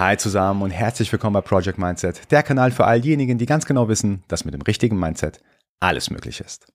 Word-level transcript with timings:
Hi 0.00 0.16
zusammen 0.16 0.62
und 0.62 0.70
herzlich 0.70 1.12
willkommen 1.12 1.34
bei 1.34 1.42
Project 1.42 1.76
Mindset, 1.76 2.30
der 2.30 2.42
Kanal 2.42 2.70
für 2.70 2.86
all 2.86 3.02
diejenigen, 3.02 3.36
die 3.36 3.44
ganz 3.44 3.66
genau 3.66 3.86
wissen, 3.86 4.24
dass 4.28 4.46
mit 4.46 4.54
dem 4.54 4.62
richtigen 4.62 4.98
Mindset 4.98 5.42
alles 5.78 6.08
möglich 6.08 6.40
ist. 6.40 6.72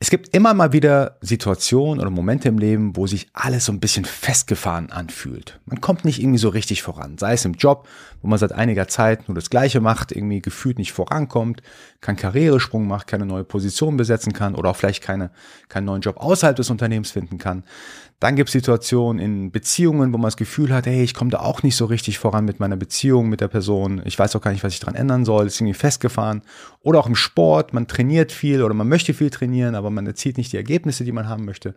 Es 0.00 0.10
gibt 0.10 0.34
immer 0.34 0.52
mal 0.52 0.72
wieder 0.72 1.16
Situationen 1.20 2.00
oder 2.00 2.10
Momente 2.10 2.48
im 2.48 2.58
Leben, 2.58 2.96
wo 2.96 3.06
sich 3.06 3.28
alles 3.32 3.64
so 3.64 3.72
ein 3.72 3.80
bisschen 3.80 4.04
festgefahren 4.04 4.90
anfühlt. 4.90 5.60
Man 5.66 5.80
kommt 5.80 6.04
nicht 6.04 6.20
irgendwie 6.20 6.38
so 6.38 6.48
richtig 6.48 6.82
voran. 6.82 7.16
Sei 7.16 7.32
es 7.32 7.44
im 7.44 7.54
Job, 7.54 7.88
wo 8.20 8.28
man 8.28 8.38
seit 8.38 8.52
einiger 8.52 8.88
Zeit 8.88 9.28
nur 9.28 9.34
das 9.34 9.50
Gleiche 9.50 9.80
macht, 9.80 10.12
irgendwie 10.12 10.42
gefühlt 10.42 10.78
nicht 10.78 10.92
vorankommt, 10.92 11.62
keinen 12.00 12.16
Karrieresprung 12.16 12.86
macht, 12.86 13.06
keine 13.06 13.24
neue 13.24 13.44
Position 13.44 13.96
besetzen 13.96 14.32
kann 14.32 14.54
oder 14.54 14.70
auch 14.70 14.76
vielleicht 14.76 15.02
keine, 15.02 15.30
keinen 15.68 15.84
neuen 15.84 16.02
Job 16.02 16.16
außerhalb 16.18 16.56
des 16.56 16.70
Unternehmens 16.70 17.12
finden 17.12 17.38
kann. 17.38 17.64
Dann 18.20 18.36
gibt 18.36 18.48
es 18.48 18.54
Situationen 18.54 19.22
in 19.22 19.50
Beziehungen, 19.50 20.12
wo 20.12 20.16
man 20.16 20.28
das 20.28 20.38
Gefühl 20.38 20.72
hat, 20.72 20.86
hey, 20.86 21.02
ich 21.02 21.12
komme 21.12 21.30
da 21.30 21.40
auch 21.40 21.62
nicht 21.62 21.76
so 21.76 21.84
richtig 21.84 22.18
voran 22.18 22.46
mit 22.46 22.60
meiner 22.60 22.76
Beziehung 22.76 23.28
mit 23.28 23.42
der 23.42 23.48
Person. 23.48 24.00
Ich 24.06 24.18
weiß 24.18 24.34
auch 24.34 24.40
gar 24.40 24.52
nicht, 24.52 24.64
was 24.64 24.72
ich 24.72 24.80
dran 24.80 24.94
ändern 24.94 25.26
soll. 25.26 25.46
Ist 25.46 25.60
irgendwie 25.60 25.74
festgefahren. 25.74 26.40
Oder 26.80 27.00
auch 27.00 27.06
im 27.06 27.16
Sport, 27.16 27.74
man 27.74 27.86
trainiert 27.86 28.32
viel 28.32 28.62
oder 28.62 28.72
man 28.72 28.88
möchte 28.88 29.12
viel 29.12 29.28
trainieren, 29.28 29.74
aber 29.74 29.83
man 29.90 30.06
erzielt 30.06 30.36
nicht 30.38 30.52
die 30.52 30.56
Ergebnisse, 30.56 31.04
die 31.04 31.12
man 31.12 31.28
haben 31.28 31.44
möchte. 31.44 31.74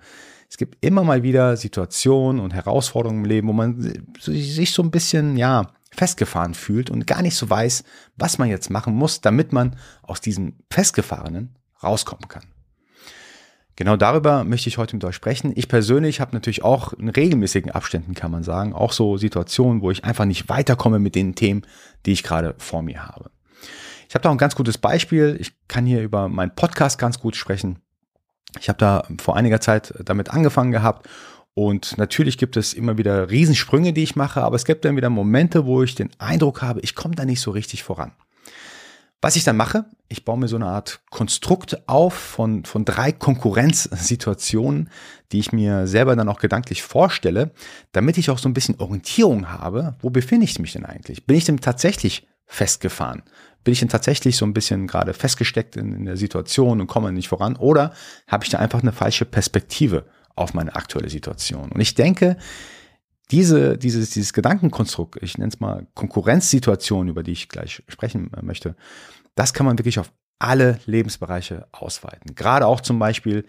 Es 0.49 0.57
gibt 0.57 0.83
immer 0.83 1.03
mal 1.03 1.23
wieder 1.23 1.57
Situationen 1.57 2.41
und 2.41 2.53
Herausforderungen 2.53 3.23
im 3.23 3.29
Leben, 3.29 3.47
wo 3.47 3.53
man 3.53 4.05
sich 4.19 4.71
so 4.71 4.83
ein 4.83 4.91
bisschen, 4.91 5.37
ja, 5.37 5.71
festgefahren 5.91 6.53
fühlt 6.53 6.89
und 6.89 7.07
gar 7.07 7.21
nicht 7.21 7.35
so 7.35 7.49
weiß, 7.49 7.83
was 8.17 8.37
man 8.37 8.49
jetzt 8.49 8.69
machen 8.69 8.93
muss, 8.93 9.21
damit 9.21 9.51
man 9.51 9.77
aus 10.03 10.21
diesem 10.21 10.55
Festgefahrenen 10.69 11.55
rauskommen 11.81 12.27
kann. 12.27 12.43
Genau 13.75 13.95
darüber 13.95 14.43
möchte 14.43 14.69
ich 14.69 14.79
heute 14.79 14.95
mit 14.95 15.05
euch 15.05 15.15
sprechen. 15.15 15.53
Ich 15.55 15.67
persönlich 15.67 16.19
habe 16.19 16.33
natürlich 16.33 16.63
auch 16.63 16.93
in 16.93 17.09
regelmäßigen 17.09 17.71
Abständen, 17.71 18.15
kann 18.15 18.31
man 18.31 18.43
sagen, 18.43 18.73
auch 18.73 18.91
so 18.91 19.17
Situationen, 19.17 19.81
wo 19.81 19.91
ich 19.91 20.03
einfach 20.03 20.25
nicht 20.25 20.49
weiterkomme 20.49 20.97
mit 20.97 21.13
den 21.13 21.35
Themen, 21.35 21.61
die 22.05 22.11
ich 22.11 22.23
gerade 22.23 22.55
vor 22.57 22.81
mir 22.81 23.05
habe. 23.05 23.29
Ich 24.09 24.15
habe 24.15 24.23
da 24.23 24.29
auch 24.29 24.33
ein 24.33 24.39
ganz 24.39 24.55
gutes 24.55 24.79
Beispiel. 24.79 25.37
Ich 25.39 25.53
kann 25.67 25.85
hier 25.85 26.01
über 26.01 26.27
meinen 26.27 26.55
Podcast 26.55 26.97
ganz 26.97 27.19
gut 27.19 27.35
sprechen. 27.35 27.79
Ich 28.59 28.69
habe 28.69 28.79
da 28.79 29.03
vor 29.19 29.35
einiger 29.35 29.61
Zeit 29.61 29.93
damit 30.03 30.29
angefangen 30.31 30.71
gehabt 30.71 31.07
und 31.53 31.97
natürlich 31.97 32.37
gibt 32.37 32.55
es 32.55 32.73
immer 32.73 32.99
wieder 32.99 33.31
Riesensprünge, 33.31 33.91
die 33.91 34.03
ich 34.03 34.15
mache, 34.15 34.43
aber 34.43 34.55
es 34.55 34.63
gibt 34.63 34.85
dann 34.85 34.95
wieder 34.95 35.09
Momente, 35.09 35.65
wo 35.65 35.81
ich 35.81 35.95
den 35.95 36.11
Eindruck 36.19 36.61
habe, 36.61 36.81
ich 36.81 36.93
komme 36.93 37.15
da 37.15 37.25
nicht 37.25 37.41
so 37.41 37.49
richtig 37.49 37.81
voran. 37.81 38.11
Was 39.21 39.35
ich 39.35 39.43
dann 39.43 39.57
mache, 39.57 39.85
ich 40.07 40.23
baue 40.23 40.37
mir 40.37 40.47
so 40.47 40.57
eine 40.57 40.67
Art 40.67 41.01
Konstrukt 41.09 41.89
auf 41.89 42.13
von, 42.13 42.63
von 42.65 42.85
drei 42.85 43.11
Konkurrenzsituationen, 43.11 44.91
die 45.31 45.39
ich 45.39 45.51
mir 45.51 45.87
selber 45.87 46.15
dann 46.15 46.29
auch 46.29 46.39
gedanklich 46.39 46.83
vorstelle, 46.83 47.49
damit 47.91 48.19
ich 48.19 48.29
auch 48.29 48.37
so 48.37 48.47
ein 48.47 48.53
bisschen 48.53 48.79
Orientierung 48.79 49.49
habe, 49.49 49.95
wo 49.99 50.11
befinde 50.11 50.45
ich 50.45 50.59
mich 50.59 50.73
denn 50.73 50.85
eigentlich? 50.85 51.25
Bin 51.25 51.35
ich 51.35 51.45
denn 51.45 51.57
tatsächlich 51.57 52.27
festgefahren? 52.45 53.23
Bin 53.67 53.73
ich 53.73 53.81
denn 53.81 53.89
tatsächlich 53.89 54.37
so 54.37 54.45
ein 54.45 54.53
bisschen 54.53 54.87
gerade 54.87 55.13
festgesteckt 55.13 55.75
in, 55.75 55.91
in 55.91 56.05
der 56.05 56.15
Situation 56.15 56.79
und 56.79 56.87
komme 56.87 57.11
nicht 57.11 57.27
voran? 57.27 57.57
Oder 57.57 57.91
habe 58.25 58.45
ich 58.45 58.49
da 58.49 58.59
einfach 58.59 58.81
eine 58.81 58.93
falsche 58.93 59.25
Perspektive 59.25 60.05
auf 60.35 60.53
meine 60.53 60.73
aktuelle 60.73 61.09
Situation? 61.09 61.73
Und 61.73 61.81
ich 61.81 61.93
denke, 61.93 62.37
diese, 63.29 63.77
dieses, 63.77 64.11
dieses 64.11 64.31
Gedankenkonstrukt, 64.31 65.21
ich 65.21 65.37
nenne 65.37 65.49
es 65.49 65.59
mal 65.59 65.85
Konkurrenzsituation, 65.95 67.09
über 67.09 67.23
die 67.23 67.33
ich 67.33 67.49
gleich 67.49 67.83
sprechen 67.89 68.31
äh, 68.37 68.41
möchte, 68.41 68.77
das 69.35 69.53
kann 69.53 69.65
man 69.65 69.77
wirklich 69.77 69.99
auf 69.99 70.13
alle 70.39 70.79
Lebensbereiche 70.85 71.67
ausweiten. 71.73 72.35
Gerade 72.35 72.67
auch 72.67 72.79
zum 72.79 72.99
Beispiel, 72.99 73.43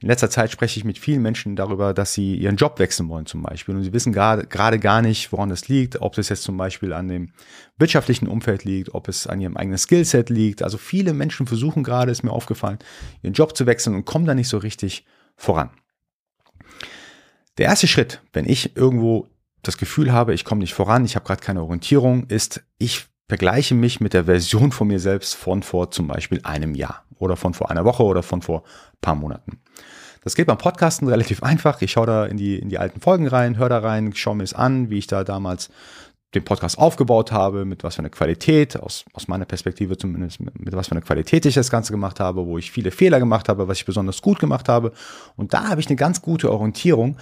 in 0.00 0.08
letzter 0.08 0.28
Zeit 0.28 0.50
spreche 0.50 0.78
ich 0.78 0.84
mit 0.84 0.98
vielen 0.98 1.22
Menschen 1.22 1.56
darüber, 1.56 1.94
dass 1.94 2.12
sie 2.12 2.36
ihren 2.36 2.56
Job 2.56 2.78
wechseln 2.78 3.08
wollen 3.08 3.26
zum 3.26 3.42
Beispiel. 3.42 3.74
Und 3.74 3.84
sie 3.84 3.92
wissen 3.92 4.12
gerade, 4.12 4.46
gar 4.46 5.02
nicht, 5.02 5.32
woran 5.32 5.48
das 5.48 5.68
liegt, 5.68 6.00
ob 6.02 6.14
das 6.14 6.28
jetzt 6.28 6.42
zum 6.42 6.56
Beispiel 6.56 6.92
an 6.92 7.08
dem 7.08 7.32
wirtschaftlichen 7.78 8.28
Umfeld 8.28 8.64
liegt, 8.64 8.94
ob 8.94 9.08
es 9.08 9.26
an 9.26 9.40
ihrem 9.40 9.56
eigenen 9.56 9.78
Skillset 9.78 10.30
liegt. 10.30 10.62
Also 10.62 10.78
viele 10.78 11.14
Menschen 11.14 11.46
versuchen 11.46 11.82
gerade, 11.82 12.12
ist 12.12 12.22
mir 12.22 12.32
aufgefallen, 12.32 12.78
ihren 13.22 13.34
Job 13.34 13.56
zu 13.56 13.66
wechseln 13.66 13.94
und 13.94 14.04
kommen 14.04 14.26
da 14.26 14.34
nicht 14.34 14.48
so 14.48 14.58
richtig 14.58 15.06
voran. 15.36 15.70
Der 17.58 17.66
erste 17.66 17.86
Schritt, 17.86 18.20
wenn 18.32 18.46
ich 18.46 18.76
irgendwo 18.76 19.28
das 19.62 19.78
Gefühl 19.78 20.12
habe, 20.12 20.34
ich 20.34 20.44
komme 20.44 20.60
nicht 20.60 20.74
voran, 20.74 21.04
ich 21.04 21.16
habe 21.16 21.24
gerade 21.24 21.42
keine 21.42 21.62
Orientierung, 21.62 22.26
ist, 22.26 22.64
ich 22.78 23.06
vergleiche 23.28 23.74
mich 23.74 24.00
mit 24.00 24.12
der 24.12 24.24
Version 24.24 24.72
von 24.72 24.88
mir 24.88 25.00
selbst 25.00 25.34
von 25.34 25.62
vor 25.62 25.90
zum 25.90 26.08
Beispiel 26.08 26.40
einem 26.42 26.74
Jahr 26.74 27.04
oder 27.18 27.36
von 27.36 27.54
vor 27.54 27.70
einer 27.70 27.84
Woche 27.84 28.02
oder 28.02 28.22
von 28.22 28.42
vor 28.42 28.64
paar 29.00 29.14
Monaten. 29.14 29.60
Das 30.22 30.34
geht 30.34 30.46
beim 30.46 30.58
Podcasten 30.58 31.08
relativ 31.08 31.42
einfach. 31.42 31.80
Ich 31.82 31.92
schaue 31.92 32.06
da 32.06 32.26
in 32.26 32.36
die, 32.36 32.58
in 32.58 32.68
die 32.68 32.78
alten 32.78 33.00
Folgen 33.00 33.26
rein, 33.26 33.56
höre 33.56 33.68
da 33.68 33.78
rein, 33.78 34.14
schaue 34.14 34.36
mir 34.36 34.44
es 34.44 34.54
an, 34.54 34.90
wie 34.90 34.98
ich 34.98 35.06
da 35.06 35.24
damals 35.24 35.70
den 36.34 36.44
Podcast 36.44 36.78
aufgebaut 36.78 37.30
habe, 37.30 37.64
mit 37.64 37.84
was 37.84 37.94
für 37.94 38.00
einer 38.00 38.10
Qualität, 38.10 38.78
aus, 38.78 39.04
aus 39.12 39.28
meiner 39.28 39.44
Perspektive 39.44 39.96
zumindest, 39.96 40.40
mit, 40.40 40.58
mit 40.58 40.74
was 40.74 40.88
für 40.88 40.92
einer 40.92 41.00
Qualität 41.00 41.46
ich 41.46 41.54
das 41.54 41.70
Ganze 41.70 41.92
gemacht 41.92 42.18
habe, 42.18 42.44
wo 42.46 42.58
ich 42.58 42.72
viele 42.72 42.90
Fehler 42.90 43.20
gemacht 43.20 43.48
habe, 43.48 43.68
was 43.68 43.78
ich 43.78 43.84
besonders 43.84 44.20
gut 44.20 44.40
gemacht 44.40 44.68
habe. 44.68 44.92
Und 45.36 45.54
da 45.54 45.68
habe 45.68 45.80
ich 45.80 45.86
eine 45.86 45.96
ganz 45.96 46.22
gute 46.22 46.50
Orientierung, 46.50 47.16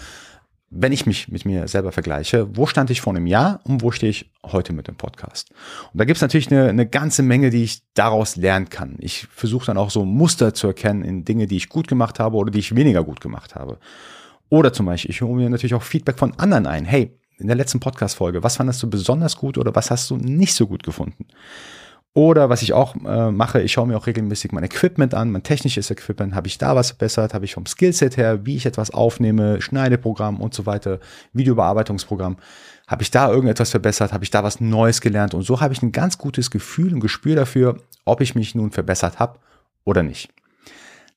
wenn 0.74 0.92
ich 0.92 1.04
mich 1.04 1.28
mit 1.28 1.44
mir 1.44 1.68
selber 1.68 1.92
vergleiche, 1.92 2.48
wo 2.56 2.66
stand 2.66 2.88
ich 2.90 3.02
vor 3.02 3.14
einem 3.14 3.26
Jahr 3.26 3.60
und 3.64 3.82
wo 3.82 3.90
stehe 3.90 4.08
ich 4.10 4.30
heute 4.42 4.72
mit 4.72 4.88
dem 4.88 4.96
Podcast? 4.96 5.50
Und 5.92 6.00
da 6.00 6.06
gibt 6.06 6.16
es 6.16 6.22
natürlich 6.22 6.50
eine, 6.50 6.70
eine 6.70 6.86
ganze 6.86 7.22
Menge, 7.22 7.50
die 7.50 7.62
ich 7.62 7.82
daraus 7.92 8.36
lernen 8.36 8.70
kann. 8.70 8.96
Ich 8.98 9.28
versuche 9.30 9.66
dann 9.66 9.76
auch 9.76 9.90
so 9.90 10.06
Muster 10.06 10.54
zu 10.54 10.68
erkennen 10.68 11.02
in 11.02 11.24
Dinge, 11.24 11.46
die 11.46 11.58
ich 11.58 11.68
gut 11.68 11.88
gemacht 11.88 12.18
habe 12.18 12.36
oder 12.36 12.50
die 12.50 12.58
ich 12.58 12.74
weniger 12.74 13.04
gut 13.04 13.20
gemacht 13.20 13.54
habe. 13.54 13.78
Oder 14.48 14.72
zum 14.72 14.86
Beispiel, 14.86 15.10
ich 15.10 15.20
hole 15.20 15.42
mir 15.42 15.50
natürlich 15.50 15.74
auch 15.74 15.82
Feedback 15.82 16.18
von 16.18 16.38
anderen 16.38 16.66
ein. 16.66 16.86
Hey, 16.86 17.18
in 17.38 17.48
der 17.48 17.56
letzten 17.56 17.80
Podcast-Folge, 17.80 18.42
was 18.42 18.56
fandest 18.56 18.82
du 18.82 18.88
besonders 18.88 19.36
gut 19.36 19.58
oder 19.58 19.74
was 19.74 19.90
hast 19.90 20.08
du 20.08 20.16
nicht 20.16 20.54
so 20.54 20.66
gut 20.66 20.82
gefunden? 20.82 21.26
Oder 22.14 22.50
was 22.50 22.60
ich 22.60 22.74
auch 22.74 22.94
äh, 22.94 23.30
mache, 23.30 23.62
ich 23.62 23.72
schaue 23.72 23.86
mir 23.86 23.96
auch 23.96 24.06
regelmäßig 24.06 24.52
mein 24.52 24.64
Equipment 24.64 25.14
an, 25.14 25.30
mein 25.30 25.42
technisches 25.42 25.90
Equipment. 25.90 26.34
Habe 26.34 26.46
ich 26.46 26.58
da 26.58 26.76
was 26.76 26.90
verbessert? 26.90 27.32
Habe 27.32 27.46
ich 27.46 27.54
vom 27.54 27.64
Skillset 27.64 28.18
her, 28.18 28.44
wie 28.44 28.56
ich 28.56 28.66
etwas 28.66 28.90
aufnehme, 28.90 29.62
Schneideprogramm 29.62 30.38
und 30.38 30.52
so 30.52 30.66
weiter, 30.66 31.00
Videobearbeitungsprogramm. 31.32 32.36
Habe 32.86 33.02
ich 33.02 33.10
da 33.10 33.30
irgendetwas 33.30 33.70
verbessert? 33.70 34.12
Habe 34.12 34.24
ich 34.24 34.30
da 34.30 34.44
was 34.44 34.60
Neues 34.60 35.00
gelernt? 35.00 35.32
Und 35.32 35.42
so 35.44 35.62
habe 35.62 35.72
ich 35.72 35.80
ein 35.82 35.92
ganz 35.92 36.18
gutes 36.18 36.50
Gefühl 36.50 36.92
und 36.92 37.00
Gespür 37.00 37.34
dafür, 37.34 37.78
ob 38.04 38.20
ich 38.20 38.34
mich 38.34 38.54
nun 38.54 38.72
verbessert 38.72 39.18
habe 39.18 39.38
oder 39.84 40.02
nicht. 40.02 40.30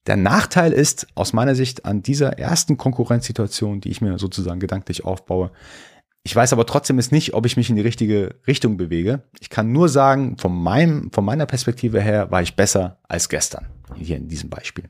Der 0.07 0.16
Nachteil 0.16 0.72
ist 0.72 1.07
aus 1.16 1.34
meiner 1.34 1.55
Sicht 1.55 1.84
an 1.84 2.03
dieser 2.03 2.38
ersten 2.38 2.78
Konkurrenzsituation, 2.78 3.81
die 3.81 3.89
ich 3.89 4.01
mir 4.01 4.19
sozusagen 4.19 4.59
gedanklich 4.59 5.03
aufbaue, 5.03 5.51
ich 6.25 6.35
weiß 6.35 6.53
aber 6.53 6.65
trotzdem 6.65 6.97
jetzt 6.97 7.11
nicht, 7.11 7.35
ob 7.35 7.45
ich 7.45 7.55
mich 7.55 7.69
in 7.69 7.75
die 7.75 7.83
richtige 7.83 8.35
Richtung 8.47 8.77
bewege. 8.77 9.21
Ich 9.39 9.51
kann 9.51 9.71
nur 9.71 9.89
sagen, 9.89 10.37
von, 10.39 10.51
meinem, 10.51 11.11
von 11.11 11.23
meiner 11.23 11.45
Perspektive 11.45 12.01
her 12.01 12.31
war 12.31 12.41
ich 12.41 12.55
besser 12.55 12.97
als 13.07 13.29
gestern. 13.29 13.67
Hier 13.93 14.17
in 14.17 14.27
diesem 14.27 14.49
Beispiel. 14.49 14.85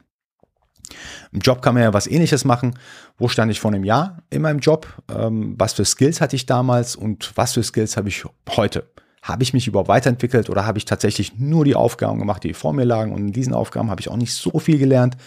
Im 1.34 1.41
Job 1.41 1.62
kann 1.62 1.73
man 1.73 1.84
ja 1.84 1.94
was 1.94 2.07
ähnliches 2.07 2.46
machen. 2.46 2.79
Wo 3.18 3.28
stand 3.28 3.51
ich 3.51 3.59
vor 3.59 3.73
einem 3.73 3.84
Jahr 3.84 4.23
in 4.29 4.44
meinem 4.44 4.59
Job? 4.59 4.88
Ähm, 5.13 5.56
was 5.57 5.73
für 5.73 5.84
Skills 5.84 6.22
hatte 6.22 6.38
ich 6.38 6.46
damals 6.46 6.96
und 6.96 7.34
was 7.35 7.53
für 7.53 7.63
Skills 7.63 7.97
habe 7.97 8.07
ich 8.07 8.23
heute? 8.52 8.90
Habe 9.25 9.41
ich 9.41 9.53
mich 9.53 9.68
überhaupt 9.68 9.90
weiterentwickelt 9.90 10.52
oder 10.52 10.68
habe 10.68 10.78
ich 10.78 10.86
tatsächlich 10.86 11.40
nur 11.40 11.66
die 11.66 11.74
Aufgaben 11.74 12.19
gemacht, 12.19 12.44
die 12.44 12.53
vor 12.53 12.74
mir 12.74 12.84
lagen? 12.84 13.12
Und 13.12 13.22
in 13.22 13.31
diesen 13.31 13.56
Aufgaben 13.56 13.90
habe 13.90 14.00
ich 14.00 14.08
auch 14.08 14.18
nicht 14.18 14.36
so 14.36 14.59
viel 14.59 14.78
gelernt. 14.78 15.18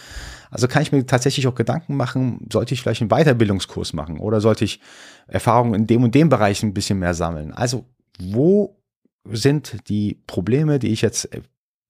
Also 0.49 0.69
kann 0.69 0.81
ich 0.81 0.93
mir 0.93 1.05
tatsächlich 1.05 1.47
auch 1.47 1.55
Gedanken 1.55 1.97
machen, 1.97 2.47
sollte 2.49 2.73
ich 2.73 2.81
vielleicht 2.81 3.01
einen 3.01 3.09
Weiterbildungskurs 3.09 3.91
machen 3.91 4.17
oder 4.19 4.39
sollte 4.39 4.63
ich 4.63 4.79
Erfahrungen 5.27 5.73
in 5.73 5.85
dem 5.85 6.03
und 6.03 6.15
dem 6.15 6.29
Bereich 6.29 6.63
ein 6.63 6.73
bisschen 6.73 6.99
mehr 6.99 7.13
sammeln? 7.13 7.53
Also 7.53 7.83
wo 8.17 8.77
sind 9.29 9.89
die 9.89 10.23
Probleme, 10.27 10.79
die 10.79 10.93
ich 10.93 11.01
jetzt 11.01 11.27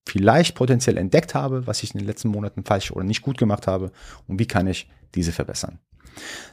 vielleicht 0.04 0.56
potenziell 0.56 0.96
entdeckt 0.96 1.36
habe, 1.36 1.68
was 1.68 1.84
ich 1.84 1.94
in 1.94 2.00
den 2.00 2.08
letzten 2.08 2.28
Monaten 2.28 2.64
falsch 2.64 2.90
oder 2.90 3.04
nicht 3.04 3.22
gut 3.22 3.38
gemacht 3.38 3.68
habe 3.68 3.92
und 4.26 4.40
wie 4.40 4.46
kann 4.46 4.66
ich 4.66 4.90
diese 5.14 5.30
verbessern? 5.30 5.78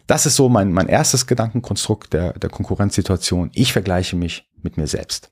Das 0.06 0.28
ist 0.28 0.36
so 0.36 0.50
mein, 0.50 0.72
mein 0.72 0.88
erstes 0.88 1.26
Gedankenkonstrukt 1.26 2.14
der, 2.14 2.34
der 2.34 2.52
Konkurrenzsituation. 2.52 3.50
Ich 3.56 3.74
vergleiche 3.74 4.16
mich 4.16 4.48
mit 4.62 4.78
mir 4.78 4.86
selbst. 4.86 5.32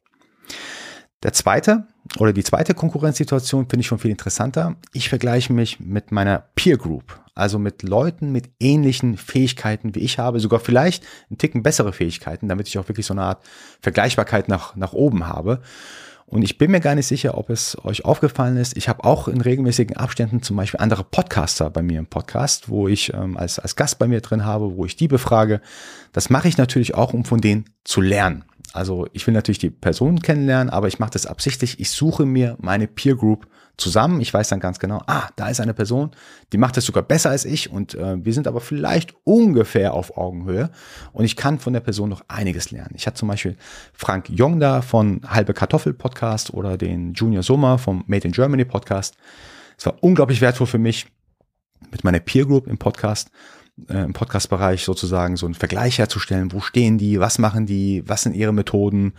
Der 1.24 1.33
zweite 1.33 1.88
oder 2.19 2.33
die 2.33 2.44
zweite 2.44 2.74
Konkurrenzsituation 2.74 3.68
finde 3.68 3.81
ich 3.81 3.88
schon 3.88 4.00
viel 4.00 4.12
interessanter. 4.12 4.75
Ich 4.94 5.09
vergleiche 5.09 5.53
mich 5.53 5.80
mit 5.80 6.12
meiner 6.12 6.50
Peer 6.56 6.77
Group, 6.77 7.19
also 7.33 7.57
mit 7.57 7.81
Leuten 7.81 8.31
mit 8.31 8.51
ähnlichen 8.59 9.18
Fähigkeiten 9.18 9.95
wie 9.95 10.01
ich 10.01 10.19
habe, 10.19 10.39
sogar 10.39 10.59
vielleicht 10.59 11.03
ein 11.31 11.38
Ticken 11.38 11.63
bessere 11.63 11.94
Fähigkeiten, 11.94 12.47
damit 12.47 12.68
ich 12.68 12.77
auch 12.77 12.88
wirklich 12.88 13.07
so 13.07 13.13
eine 13.13 13.24
Art 13.24 13.44
Vergleichbarkeit 13.81 14.50
nach, 14.50 14.75
nach 14.75 14.94
oben 14.94 15.27
habe. 15.27 15.62
Und 16.27 16.42
ich 16.42 16.57
bin 16.57 16.72
mir 16.72 16.80
gar 16.80 16.95
nicht 16.95 17.06
sicher, 17.06 17.38
ob 17.38 17.51
es 17.51 17.77
euch 17.86 18.04
aufgefallen 18.04 18.57
ist. 18.57 18.75
Ich 18.75 18.89
habe 18.89 19.04
auch 19.04 19.27
in 19.27 19.42
regelmäßigen 19.42 19.95
Abständen 19.95 20.42
zum 20.42 20.57
Beispiel 20.57 20.80
andere 20.80 21.04
Podcaster 21.04 21.69
bei 21.69 21.83
mir 21.83 22.00
im 22.00 22.07
Podcast, 22.07 22.68
wo 22.68 22.88
ich 22.88 23.13
ähm, 23.13 23.38
als, 23.38 23.60
als 23.60 23.75
Gast 23.75 24.00
bei 24.00 24.07
mir 24.07 24.22
drin 24.22 24.44
habe, 24.44 24.75
wo 24.75 24.86
ich 24.86 24.95
die 24.95 25.07
befrage. 25.07 25.62
Das 26.13 26.31
mache 26.31 26.48
ich 26.48 26.57
natürlich 26.57 26.95
auch, 26.95 27.13
um 27.13 27.25
von 27.25 27.42
denen 27.42 27.66
zu 27.83 28.01
lernen. 28.01 28.44
Also 28.74 29.07
ich 29.13 29.25
will 29.27 29.33
natürlich 29.33 29.60
die 29.60 29.69
Personen 29.69 30.19
kennenlernen, 30.19 30.72
aber 30.72 30.88
ich 30.88 31.00
mache 31.00 31.12
das 31.12 31.27
absichtlich. 31.27 31.80
Ich 31.80 31.92
suche 31.92 32.25
mir 32.25 32.57
meine 32.60 32.88
Peer 32.88 33.16
Group 33.16 33.48
zusammen. 33.77 34.22
Ich 34.22 34.33
weiß 34.33 34.50
dann 34.50 34.60
ganz 34.60 34.80
genau, 34.80 35.01
ah, 35.07 35.30
da 35.36 35.50
ist 35.50 35.60
eine 35.60 35.74
Person, 35.74 36.12
die 36.54 36.57
macht 36.57 36.77
das 36.77 36.86
sogar 36.86 37.04
besser 37.04 37.30
als 37.30 37.45
ich 37.45 37.72
und 37.72 37.95
äh, 37.95 38.24
wir 38.24 38.33
sind 38.33 38.48
aber 38.48 38.62
vielleicht 38.62 39.13
ungefähr 39.24 39.94
auf 39.94 40.18
Augenhöhe 40.18 40.69
und 41.13 41.25
ich 41.25 41.36
kann 41.36 41.60
von 41.60 41.74
der 41.74 41.80
Person 41.81 42.10
noch 42.10 42.24
einiges 42.27 42.72
lernen. 42.72 42.94
Ich 42.95 43.07
hatte 43.07 43.18
zum 43.18 43.27
Beispiel 43.27 43.57
Frank 43.94 44.30
Jong 44.30 44.60
da 44.60 44.81
von 44.81 45.22
Halbe 45.27 45.54
Kartoffel 45.54 45.94
Podcast 45.94 46.54
oder 46.54 46.77
den 46.77 47.13
Junior 47.13 47.44
Sommer 47.44 47.77
vom 47.77 48.04
Made 48.07 48.27
in 48.27 48.33
Germany 48.33 48.66
Podcast. 48.66 49.16
Es 49.77 49.86
war 49.86 50.01
unglaublich 50.01 50.42
wertvoll 50.42 50.68
für 50.68 50.77
mich 50.77 51.07
mit 51.92 52.04
meiner 52.04 52.19
Peer 52.19 52.45
Group 52.45 52.68
im 52.68 52.77
Podcast 52.77 53.30
äh, 53.89 54.04
im 54.04 54.13
Podcast-Bereich 54.13 54.86
sozusagen 54.86 55.36
so 55.36 55.45
einen 55.45 55.56
Vergleich 55.56 56.00
herzustellen. 56.00 56.51
Wo 56.51 56.62
stehen 56.62 56.98
die? 56.98 57.19
Was 57.19 57.39
machen 57.39 57.66
die? 57.66 58.04
Was 58.06 58.22
sind 58.24 58.36
ihre 58.36 58.54
Methoden? 58.54 59.13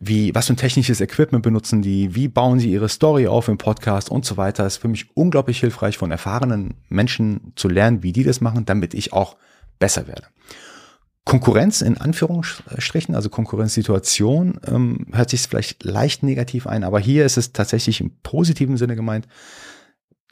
Wie, 0.00 0.34
was 0.34 0.46
für 0.46 0.54
ein 0.54 0.56
technisches 0.56 1.00
Equipment 1.00 1.42
benutzen 1.42 1.82
die? 1.82 2.14
Wie 2.14 2.28
bauen 2.28 2.58
sie 2.58 2.72
ihre 2.72 2.88
Story 2.88 3.26
auf 3.26 3.48
im 3.48 3.58
Podcast 3.58 4.10
und 4.10 4.24
so 4.24 4.36
weiter? 4.36 4.66
Ist 4.66 4.78
für 4.78 4.88
mich 4.88 5.16
unglaublich 5.16 5.60
hilfreich, 5.60 5.98
von 5.98 6.10
erfahrenen 6.10 6.74
Menschen 6.88 7.52
zu 7.56 7.68
lernen, 7.68 8.02
wie 8.02 8.12
die 8.12 8.24
das 8.24 8.40
machen, 8.40 8.64
damit 8.64 8.94
ich 8.94 9.12
auch 9.12 9.36
besser 9.78 10.06
werde. 10.06 10.24
Konkurrenz 11.24 11.82
in 11.82 11.98
Anführungsstrichen, 11.98 13.14
also 13.14 13.28
Konkurrenzsituation, 13.28 14.58
ähm, 14.66 15.06
hört 15.12 15.30
sich 15.30 15.42
vielleicht 15.42 15.84
leicht 15.84 16.22
negativ 16.22 16.66
ein, 16.66 16.82
aber 16.82 16.98
hier 16.98 17.24
ist 17.24 17.36
es 17.36 17.52
tatsächlich 17.52 18.00
im 18.00 18.10
positiven 18.22 18.76
Sinne 18.76 18.96
gemeint 18.96 19.28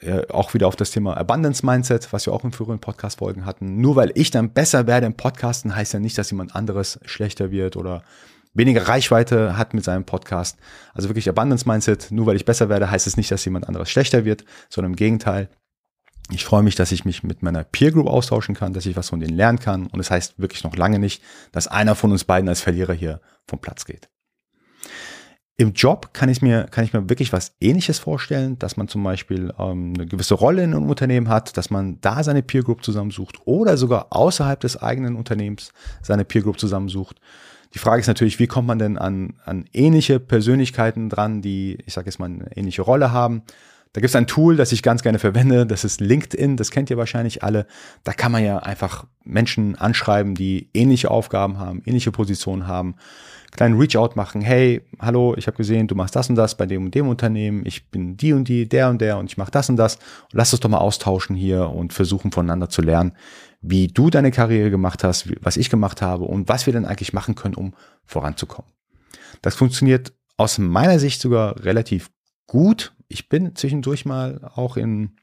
äh, 0.00 0.26
auch 0.28 0.54
wieder 0.54 0.66
auf 0.66 0.76
das 0.76 0.90
Thema 0.90 1.16
Abundance 1.16 1.64
Mindset, 1.64 2.12
was 2.12 2.26
wir 2.26 2.32
auch 2.32 2.44
in 2.44 2.52
früheren 2.52 2.80
Podcast-Folgen 2.80 3.44
hatten. 3.44 3.80
Nur 3.80 3.96
weil 3.96 4.10
ich 4.14 4.30
dann 4.30 4.52
besser 4.52 4.86
werde 4.86 5.06
im 5.06 5.14
Podcasten, 5.14 5.76
heißt 5.76 5.92
ja 5.92 6.00
nicht, 6.00 6.16
dass 6.16 6.30
jemand 6.30 6.56
anderes 6.56 6.98
schlechter 7.04 7.50
wird 7.50 7.76
oder 7.76 8.02
weniger 8.52 8.88
Reichweite 8.88 9.56
hat 9.56 9.74
mit 9.74 9.84
seinem 9.84 10.04
Podcast. 10.04 10.58
Also 10.94 11.08
wirklich 11.08 11.28
Abundance 11.28 11.68
Mindset. 11.68 12.10
Nur 12.10 12.26
weil 12.26 12.36
ich 12.36 12.44
besser 12.44 12.68
werde, 12.68 12.90
heißt 12.90 13.06
es 13.06 13.16
nicht, 13.16 13.30
dass 13.30 13.44
jemand 13.44 13.68
anderes 13.68 13.90
schlechter 13.90 14.24
wird, 14.24 14.44
sondern 14.68 14.92
im 14.92 14.96
Gegenteil. 14.96 15.48
Ich 16.32 16.44
freue 16.44 16.62
mich, 16.62 16.76
dass 16.76 16.92
ich 16.92 17.04
mich 17.04 17.22
mit 17.22 17.42
meiner 17.42 17.64
Peer 17.64 17.90
Group 17.90 18.06
austauschen 18.06 18.54
kann, 18.54 18.72
dass 18.72 18.86
ich 18.86 18.96
was 18.96 19.08
von 19.08 19.20
denen 19.20 19.36
lernen 19.36 19.58
kann. 19.58 19.86
Und 19.86 20.00
es 20.00 20.08
das 20.08 20.10
heißt 20.10 20.38
wirklich 20.38 20.64
noch 20.64 20.76
lange 20.76 20.98
nicht, 20.98 21.22
dass 21.52 21.66
einer 21.66 21.94
von 21.94 22.12
uns 22.12 22.24
beiden 22.24 22.48
als 22.48 22.60
Verlierer 22.60 22.94
hier 22.94 23.20
vom 23.46 23.58
Platz 23.58 23.84
geht. 23.84 24.08
Im 25.56 25.74
Job 25.74 26.14
kann 26.14 26.30
ich 26.30 26.40
mir, 26.40 26.64
kann 26.64 26.84
ich 26.84 26.94
mir 26.94 27.10
wirklich 27.10 27.34
was 27.34 27.54
ähnliches 27.60 27.98
vorstellen, 27.98 28.58
dass 28.58 28.78
man 28.78 28.88
zum 28.88 29.02
Beispiel 29.02 29.52
ähm, 29.58 29.92
eine 29.94 30.06
gewisse 30.06 30.32
Rolle 30.32 30.62
in 30.64 30.72
einem 30.72 30.88
Unternehmen 30.88 31.28
hat, 31.28 31.54
dass 31.58 31.68
man 31.68 32.00
da 32.00 32.24
seine 32.24 32.42
Peer 32.42 32.62
Group 32.62 32.82
zusammensucht 32.82 33.36
oder 33.44 33.76
sogar 33.76 34.06
außerhalb 34.08 34.58
des 34.58 34.78
eigenen 34.78 35.16
Unternehmens 35.16 35.74
seine 36.00 36.24
Peer 36.24 36.40
Group 36.40 36.58
zusammensucht. 36.58 37.20
Die 37.74 37.78
Frage 37.78 38.00
ist 38.00 38.08
natürlich, 38.08 38.38
wie 38.38 38.46
kommt 38.46 38.66
man 38.66 38.78
denn 38.78 38.98
an, 38.98 39.34
an 39.44 39.64
ähnliche 39.72 40.18
Persönlichkeiten 40.18 41.08
dran, 41.08 41.40
die, 41.40 41.78
ich 41.86 41.94
sage 41.94 42.06
jetzt 42.06 42.18
mal, 42.18 42.26
eine 42.26 42.56
ähnliche 42.56 42.82
Rolle 42.82 43.12
haben. 43.12 43.42
Da 43.92 44.00
gibt 44.00 44.10
es 44.10 44.16
ein 44.16 44.26
Tool, 44.26 44.56
das 44.56 44.70
ich 44.72 44.82
ganz 44.82 45.02
gerne 45.02 45.18
verwende, 45.18 45.66
das 45.66 45.84
ist 45.84 46.00
LinkedIn, 46.00 46.56
das 46.56 46.70
kennt 46.70 46.90
ihr 46.90 46.96
wahrscheinlich 46.96 47.42
alle. 47.42 47.66
Da 48.04 48.12
kann 48.12 48.30
man 48.30 48.44
ja 48.44 48.58
einfach 48.58 49.06
Menschen 49.24 49.76
anschreiben, 49.76 50.34
die 50.34 50.68
ähnliche 50.74 51.10
Aufgaben 51.10 51.58
haben, 51.58 51.82
ähnliche 51.84 52.12
Positionen 52.12 52.68
haben 52.68 52.94
kleinen 53.50 53.78
Reach-out 53.78 54.16
machen, 54.16 54.40
hey, 54.40 54.82
hallo, 54.98 55.34
ich 55.36 55.46
habe 55.46 55.56
gesehen, 55.56 55.86
du 55.86 55.94
machst 55.94 56.16
das 56.16 56.28
und 56.28 56.36
das 56.36 56.56
bei 56.56 56.66
dem 56.66 56.86
und 56.86 56.94
dem 56.94 57.08
Unternehmen, 57.08 57.64
ich 57.66 57.90
bin 57.90 58.16
die 58.16 58.32
und 58.32 58.48
die, 58.48 58.68
der 58.68 58.90
und 58.90 59.00
der 59.00 59.18
und 59.18 59.26
ich 59.26 59.36
mache 59.36 59.50
das 59.50 59.68
und 59.68 59.76
das. 59.76 59.98
Lass 60.32 60.52
uns 60.52 60.60
doch 60.60 60.68
mal 60.68 60.78
austauschen 60.78 61.36
hier 61.36 61.68
und 61.68 61.92
versuchen 61.92 62.32
voneinander 62.32 62.68
zu 62.68 62.82
lernen, 62.82 63.12
wie 63.60 63.88
du 63.88 64.10
deine 64.10 64.30
Karriere 64.30 64.70
gemacht 64.70 65.04
hast, 65.04 65.28
was 65.42 65.56
ich 65.56 65.70
gemacht 65.70 66.02
habe 66.02 66.24
und 66.24 66.48
was 66.48 66.66
wir 66.66 66.72
denn 66.72 66.84
eigentlich 66.84 67.12
machen 67.12 67.34
können, 67.34 67.54
um 67.54 67.74
voranzukommen. 68.04 68.70
Das 69.42 69.54
funktioniert 69.54 70.12
aus 70.36 70.58
meiner 70.58 70.98
Sicht 70.98 71.20
sogar 71.20 71.62
relativ 71.64 72.10
gut. 72.46 72.94
Ich 73.08 73.28
bin 73.28 73.54
zwischendurch 73.54 74.04
mal 74.04 74.50
auch 74.54 74.76
in 74.76 75.16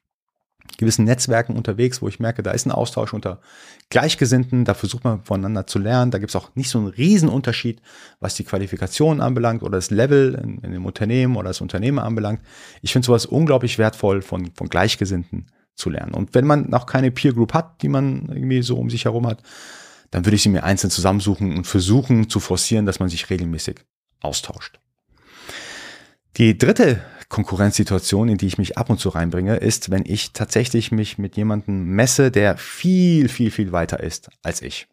gewissen 0.77 1.05
Netzwerken 1.05 1.55
unterwegs, 1.55 2.01
wo 2.01 2.07
ich 2.07 2.19
merke, 2.19 2.43
da 2.43 2.51
ist 2.51 2.65
ein 2.65 2.71
Austausch 2.71 3.13
unter 3.13 3.41
Gleichgesinnten, 3.89 4.63
da 4.63 4.73
versucht 4.73 5.03
man 5.03 5.23
voneinander 5.23 5.65
zu 5.67 5.79
lernen. 5.79 6.11
Da 6.11 6.19
gibt 6.19 6.29
es 6.29 6.35
auch 6.35 6.55
nicht 6.55 6.69
so 6.69 6.77
einen 6.77 6.87
Riesenunterschied, 6.87 7.81
was 8.19 8.35
die 8.35 8.43
Qualifikationen 8.43 9.21
anbelangt 9.21 9.63
oder 9.63 9.77
das 9.77 9.89
Level 9.89 10.39
in, 10.41 10.59
in 10.59 10.71
dem 10.71 10.85
Unternehmen 10.85 11.35
oder 11.35 11.49
das 11.49 11.61
Unternehmen 11.61 11.99
anbelangt. 11.99 12.41
Ich 12.81 12.93
finde 12.93 13.07
sowas 13.07 13.25
unglaublich 13.25 13.77
wertvoll, 13.77 14.21
von, 14.21 14.51
von 14.53 14.69
Gleichgesinnten 14.69 15.47
zu 15.73 15.89
lernen. 15.89 16.13
Und 16.13 16.33
wenn 16.35 16.45
man 16.45 16.69
noch 16.69 16.85
keine 16.85 17.11
Peer 17.11 17.33
Group 17.33 17.53
hat, 17.53 17.81
die 17.81 17.89
man 17.89 18.29
irgendwie 18.29 18.61
so 18.61 18.77
um 18.77 18.89
sich 18.89 19.05
herum 19.05 19.27
hat, 19.27 19.41
dann 20.11 20.25
würde 20.25 20.35
ich 20.35 20.43
sie 20.43 20.49
mir 20.49 20.63
einzeln 20.63 20.89
zusammensuchen 20.89 21.57
und 21.57 21.67
versuchen 21.67 22.29
zu 22.29 22.39
forcieren, 22.39 22.85
dass 22.85 22.99
man 22.99 23.09
sich 23.09 23.29
regelmäßig 23.29 23.81
austauscht. 24.21 24.79
Die 26.37 26.57
dritte 26.57 27.01
Konkurrenzsituation, 27.29 28.29
in 28.29 28.37
die 28.37 28.47
ich 28.47 28.57
mich 28.57 28.77
ab 28.77 28.89
und 28.89 28.99
zu 28.99 29.09
reinbringe, 29.09 29.57
ist, 29.57 29.89
wenn 29.89 30.03
ich 30.05 30.31
tatsächlich 30.31 30.91
mich 30.91 31.17
mit 31.17 31.35
jemandem 31.35 31.83
messe, 31.83 32.31
der 32.31 32.57
viel, 32.57 33.27
viel, 33.27 33.51
viel 33.51 33.71
weiter 33.71 33.99
ist 33.99 34.29
als 34.43 34.61
ich. 34.61 34.87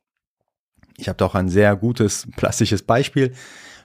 Ich 0.97 1.09
habe 1.09 1.17
da 1.17 1.27
auch 1.27 1.35
ein 1.35 1.49
sehr 1.49 1.77
gutes 1.77 2.27
plastisches 2.37 2.83
Beispiel 2.83 3.35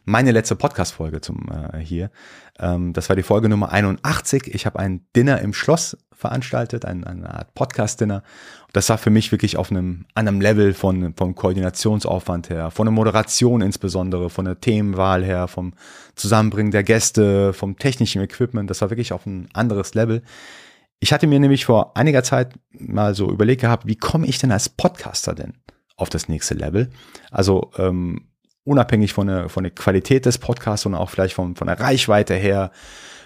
meine 0.05 0.31
letzte 0.31 0.55
Podcast-Folge 0.55 1.21
zum 1.21 1.47
äh, 1.49 1.77
hier. 1.79 2.11
Ähm, 2.59 2.93
das 2.93 3.09
war 3.09 3.15
die 3.15 3.23
Folge 3.23 3.49
Nummer 3.49 3.71
81. 3.71 4.53
Ich 4.53 4.65
habe 4.65 4.79
ein 4.79 5.05
Dinner 5.15 5.41
im 5.41 5.53
Schloss 5.53 5.97
veranstaltet, 6.11 6.85
ein, 6.85 7.05
eine 7.05 7.33
Art 7.33 7.53
Podcast-Dinner. 7.53 8.23
Das 8.73 8.89
war 8.89 8.97
für 8.97 9.09
mich 9.09 9.31
wirklich 9.31 9.57
auf 9.57 9.71
einem 9.71 10.05
anderen 10.13 10.41
Level 10.41 10.73
von, 10.73 11.13
vom 11.15 11.33
Koordinationsaufwand 11.33 12.49
her, 12.49 12.71
von 12.71 12.85
der 12.85 12.91
Moderation 12.91 13.61
insbesondere, 13.61 14.29
von 14.29 14.45
der 14.45 14.59
Themenwahl 14.59 15.23
her, 15.23 15.47
vom 15.47 15.73
Zusammenbringen 16.15 16.71
der 16.71 16.83
Gäste, 16.83 17.53
vom 17.53 17.77
technischen 17.77 18.21
Equipment. 18.21 18.69
Das 18.69 18.81
war 18.81 18.89
wirklich 18.89 19.13
auf 19.13 19.25
ein 19.25 19.47
anderes 19.53 19.93
Level. 19.93 20.21
Ich 20.99 21.13
hatte 21.13 21.27
mir 21.27 21.39
nämlich 21.39 21.65
vor 21.65 21.95
einiger 21.95 22.23
Zeit 22.23 22.53
mal 22.71 23.15
so 23.15 23.31
überlegt 23.31 23.61
gehabt, 23.61 23.87
wie 23.87 23.95
komme 23.95 24.27
ich 24.27 24.37
denn 24.37 24.51
als 24.51 24.67
Podcaster 24.67 25.33
denn 25.33 25.53
auf 25.95 26.09
das 26.09 26.27
nächste 26.27 26.55
Level? 26.55 26.89
Also 27.31 27.71
ähm, 27.77 28.28
unabhängig 28.69 29.13
von 29.13 29.27
der, 29.27 29.49
von 29.49 29.63
der 29.63 29.71
Qualität 29.71 30.25
des 30.25 30.37
Podcasts, 30.37 30.83
sondern 30.83 31.01
auch 31.01 31.09
vielleicht 31.09 31.33
von, 31.33 31.55
von 31.55 31.67
der 31.67 31.79
Reichweite 31.79 32.35
her, 32.35 32.71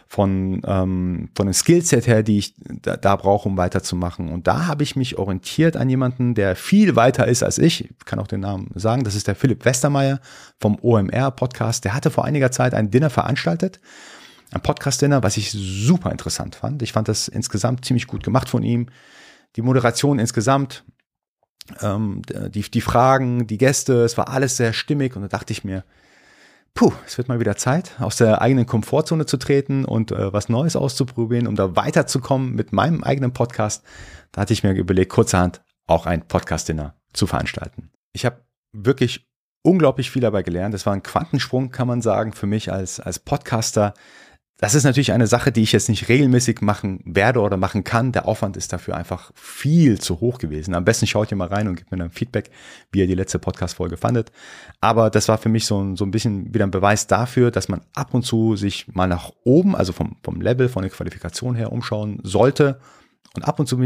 von, 0.08 0.62
ähm, 0.66 1.30
von 1.36 1.48
dem 1.48 1.54
Skillset 1.54 2.08
her, 2.08 2.24
die 2.24 2.38
ich 2.38 2.54
da, 2.58 2.98
da 2.98 3.16
brauche, 3.16 3.50
um 3.50 3.58
weiterzumachen. 3.58 4.30
Und 4.30 4.48
da 4.48 4.68
habe 4.68 4.84
ich 4.84 4.96
mich 4.96 5.18
orientiert 5.18 5.76
an 5.76 5.90
jemanden, 5.90 6.34
der 6.36 6.56
viel 6.56 6.96
weiter 6.96 7.28
ist 7.28 7.44
als 7.44 7.58
ich. 7.58 7.86
Ich 7.86 8.06
kann 8.06 8.20
auch 8.20 8.28
den 8.28 8.40
Namen 8.40 8.70
sagen. 8.76 9.04
Das 9.04 9.16
ist 9.16 9.28
der 9.28 9.36
Philipp 9.36 9.66
Westermeier 9.66 10.20
vom 10.60 10.78
OMR 10.82 11.32
Podcast. 11.32 11.84
Der 11.84 11.94
hatte 11.94 12.10
vor 12.10 12.26
einiger 12.26 12.52
Zeit 12.52 12.74
ein 12.74 12.92
Dinner 12.92 13.10
veranstaltet. 13.10 13.80
Ein 14.52 14.62
Podcast-Dinner, 14.62 15.24
was 15.24 15.36
ich 15.36 15.52
super 15.52 16.12
interessant 16.12 16.56
fand. 16.56 16.84
Ich 16.84 16.94
fand 16.94 17.08
das 17.08 17.28
insgesamt 17.28 17.84
ziemlich 17.84 18.08
gut 18.08 18.24
gemacht 18.24 18.50
von 18.50 18.62
ihm. 18.64 18.88
Die 19.56 19.62
Moderation 19.62 20.20
insgesamt 20.20 20.84
die, 21.82 22.62
die 22.62 22.82
Fragen, 22.82 23.48
die 23.48 23.58
Gäste, 23.58 24.04
es 24.04 24.18
war 24.18 24.30
alles 24.30 24.58
sehr 24.58 24.74
stimmig 24.74 25.16
und 25.16 25.22
da 25.22 25.28
dachte 25.28 25.54
ich 25.54 25.64
mir, 25.64 25.84
puh, 26.74 26.92
es 27.06 27.18
wird 27.18 27.28
mal 27.28 27.40
wieder 27.40 27.56
Zeit, 27.56 28.00
aus 28.00 28.18
der 28.18 28.42
eigenen 28.42 28.66
Komfortzone 28.66 29.26
zu 29.26 29.38
treten 29.38 29.86
und 29.86 30.12
äh, 30.12 30.34
was 30.34 30.50
Neues 30.50 30.76
auszuprobieren, 30.76 31.48
um 31.48 31.56
da 31.56 31.76
weiterzukommen 31.76 32.54
mit 32.54 32.74
meinem 32.74 33.04
eigenen 33.04 33.34
Podcast. 33.34 33.84
Da 34.32 34.42
hatte 34.42 34.54
ich 34.54 34.64
mir 34.64 34.74
überlegt, 34.74 35.12
kurzerhand 35.12 35.62
auch 35.88 36.06
ein 36.06 36.28
Podcast-Dinner 36.28 36.96
zu 37.14 37.28
veranstalten. 37.28 37.92
Ich 38.14 38.26
habe 38.26 38.42
wirklich 38.72 39.28
unglaublich 39.62 40.12
viel 40.12 40.22
dabei 40.22 40.44
gelernt. 40.44 40.74
Das 40.74 40.86
war 40.86 40.94
ein 40.94 41.04
Quantensprung, 41.04 41.72
kann 41.72 41.88
man 41.88 42.02
sagen, 42.02 42.34
für 42.34 42.48
mich 42.48 42.72
als, 42.72 43.00
als 43.00 43.20
Podcaster. 43.20 43.94
Das 44.58 44.76
ist 44.76 44.84
natürlich 44.84 45.12
eine 45.12 45.28
Sache, 45.28 45.52
die 45.52 45.64
ich 45.64 45.72
jetzt 45.72 45.90
nicht 45.90 46.08
regelmäßig 46.10 46.62
machen 46.62 47.02
werde 47.06 47.42
oder 47.42 47.58
machen 47.58 47.84
kann. 47.84 48.12
Der 48.12 48.28
Aufwand 48.28 48.56
ist 48.56 48.72
dafür 48.72 48.96
einfach 48.96 49.32
viel 49.36 50.00
zu 50.00 50.22
hoch 50.22 50.38
gewesen. 50.38 50.76
Am 50.76 50.86
besten 50.86 51.08
schaut 51.08 51.32
ihr 51.32 51.38
mal 51.38 51.48
rein 51.48 51.68
und 51.68 51.76
gebt 51.76 51.92
mir 51.92 51.98
dann 51.98 52.12
Feedback, 52.12 52.52
wie 52.92 53.00
ihr 53.00 53.08
die 53.08 53.16
letzte 53.16 53.40
Podcast-Folge 53.40 53.98
fandet. 53.98 54.32
Aber 54.80 55.10
das 55.10 55.28
war 55.28 55.38
für 55.38 55.50
mich 55.50 55.66
so, 55.66 55.82
ein, 55.82 55.96
so 55.98 56.06
ein 56.06 56.12
bisschen 56.12 56.54
wieder 56.54 56.66
ein 56.66 56.72
Beweis 56.72 57.08
dafür, 57.08 57.52
dass 57.52 57.68
man 57.68 57.82
ab 57.94 58.14
und 58.14 58.24
zu 58.24 58.56
sich 58.56 58.88
mal 58.94 59.08
nach 59.08 59.32
oben, 59.44 59.76
also 59.76 59.92
vom, 59.92 60.18
vom 60.24 60.40
Level, 60.40 60.70
von 60.70 60.84
der 60.84 60.92
Qualifikation 60.92 61.56
her 61.56 61.72
umschauen 61.72 62.20
sollte 62.24 62.80
und 63.36 63.44
ab 63.44 63.60
und 63.60 63.68
zu, 63.68 63.82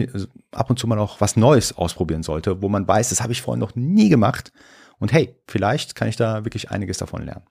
ab 0.51 0.69
und 0.69 0.77
zu 0.77 0.87
mal 0.87 0.99
auch 0.99 1.21
was 1.21 1.37
Neues 1.37 1.77
ausprobieren 1.77 2.23
sollte, 2.23 2.61
wo 2.61 2.69
man 2.69 2.87
weiß, 2.87 3.09
das 3.09 3.21
habe 3.21 3.31
ich 3.31 3.41
vorhin 3.41 3.61
noch 3.61 3.75
nie 3.75 4.09
gemacht. 4.09 4.51
Und 4.99 5.13
hey, 5.13 5.35
vielleicht 5.47 5.95
kann 5.95 6.09
ich 6.09 6.17
da 6.17 6.43
wirklich 6.43 6.71
einiges 6.71 6.97
davon 6.97 7.25
lernen. 7.25 7.45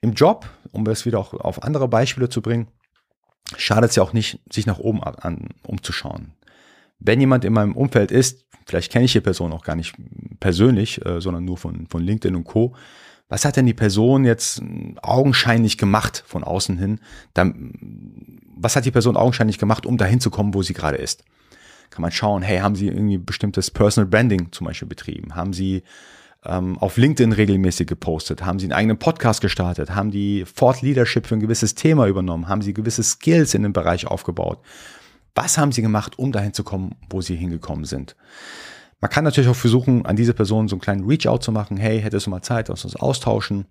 Im 0.00 0.14
Job, 0.14 0.48
um 0.72 0.86
es 0.86 1.04
wieder 1.04 1.18
auch 1.18 1.34
auf 1.34 1.62
andere 1.62 1.88
Beispiele 1.88 2.28
zu 2.28 2.40
bringen, 2.40 2.68
schadet 3.56 3.90
es 3.90 3.96
ja 3.96 4.02
auch 4.02 4.12
nicht, 4.12 4.40
sich 4.50 4.66
nach 4.66 4.78
oben 4.78 5.02
an, 5.02 5.48
umzuschauen. 5.66 6.32
Wenn 6.98 7.20
jemand 7.20 7.44
in 7.44 7.52
meinem 7.52 7.76
Umfeld 7.76 8.10
ist, 8.10 8.44
vielleicht 8.66 8.92
kenne 8.92 9.06
ich 9.06 9.12
die 9.12 9.20
Person 9.20 9.52
auch 9.52 9.64
gar 9.64 9.76
nicht 9.76 9.94
persönlich, 10.38 11.04
äh, 11.04 11.20
sondern 11.20 11.44
nur 11.44 11.58
von, 11.58 11.86
von 11.88 12.02
LinkedIn 12.02 12.36
und 12.36 12.44
Co. 12.44 12.74
Was 13.28 13.44
hat 13.44 13.56
denn 13.56 13.66
die 13.66 13.74
Person 13.74 14.24
jetzt 14.24 14.60
augenscheinlich 15.02 15.78
gemacht 15.78 16.24
von 16.26 16.42
außen 16.42 16.78
hin? 16.78 17.00
Dann, 17.32 17.72
was 18.56 18.74
hat 18.74 18.84
die 18.84 18.90
Person 18.90 19.16
augenscheinlich 19.16 19.58
gemacht, 19.58 19.86
um 19.86 19.98
dahin 19.98 20.20
zu 20.20 20.30
kommen, 20.30 20.52
wo 20.52 20.62
sie 20.62 20.74
gerade 20.74 20.96
ist? 20.96 21.24
Kann 21.90 22.02
man 22.02 22.10
schauen, 22.10 22.42
hey, 22.42 22.58
haben 22.58 22.74
sie 22.74 22.88
irgendwie 22.88 23.18
bestimmtes 23.18 23.70
Personal 23.70 24.08
Branding 24.08 24.50
zum 24.52 24.66
Beispiel 24.66 24.88
betrieben? 24.88 25.34
Haben 25.36 25.52
sie 25.52 25.82
ähm, 26.44 26.78
auf 26.78 26.96
LinkedIn 26.96 27.32
regelmäßig 27.32 27.86
gepostet? 27.86 28.44
Haben 28.44 28.58
sie 28.58 28.66
einen 28.66 28.72
eigenen 28.72 28.98
Podcast 28.98 29.40
gestartet? 29.40 29.94
Haben 29.94 30.10
die 30.10 30.44
Fort 30.44 30.82
Leadership 30.82 31.26
für 31.26 31.34
ein 31.34 31.40
gewisses 31.40 31.74
Thema 31.74 32.06
übernommen? 32.06 32.48
Haben 32.48 32.62
sie 32.62 32.74
gewisse 32.74 33.02
Skills 33.02 33.54
in 33.54 33.62
dem 33.62 33.72
Bereich 33.72 34.06
aufgebaut? 34.06 34.60
Was 35.34 35.58
haben 35.58 35.72
sie 35.72 35.82
gemacht, 35.82 36.18
um 36.18 36.32
dahin 36.32 36.52
zu 36.52 36.64
kommen, 36.64 36.96
wo 37.08 37.20
sie 37.20 37.36
hingekommen 37.36 37.84
sind? 37.84 38.16
Man 39.00 39.10
kann 39.10 39.24
natürlich 39.24 39.48
auch 39.48 39.56
versuchen, 39.56 40.04
an 40.04 40.16
diese 40.16 40.34
Person 40.34 40.68
so 40.68 40.76
einen 40.76 40.82
kleinen 40.82 41.06
Reach-out 41.06 41.42
zu 41.42 41.52
machen. 41.52 41.76
Hey, 41.76 42.00
hättest 42.00 42.26
du 42.26 42.30
mal 42.30 42.42
Zeit, 42.42 42.68
wir 42.68 42.72
uns 42.72 42.96
austauschen? 42.96 43.66